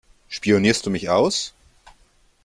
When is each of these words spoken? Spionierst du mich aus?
Spionierst 0.29 0.87
du 0.87 0.89
mich 0.89 1.11
aus? 1.11 1.53